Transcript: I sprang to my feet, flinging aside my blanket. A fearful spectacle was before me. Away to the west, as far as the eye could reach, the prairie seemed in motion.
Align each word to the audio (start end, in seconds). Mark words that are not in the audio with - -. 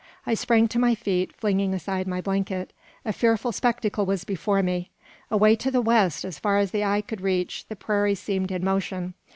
I 0.25 0.33
sprang 0.33 0.67
to 0.69 0.79
my 0.79 0.95
feet, 0.95 1.31
flinging 1.35 1.75
aside 1.75 2.07
my 2.07 2.21
blanket. 2.21 2.73
A 3.05 3.13
fearful 3.13 3.51
spectacle 3.51 4.03
was 4.03 4.23
before 4.23 4.63
me. 4.63 4.89
Away 5.29 5.55
to 5.57 5.69
the 5.69 5.79
west, 5.79 6.25
as 6.25 6.39
far 6.39 6.57
as 6.57 6.71
the 6.71 6.83
eye 6.83 7.01
could 7.01 7.21
reach, 7.21 7.67
the 7.67 7.75
prairie 7.75 8.15
seemed 8.15 8.51
in 8.51 8.63
motion. 8.65 9.13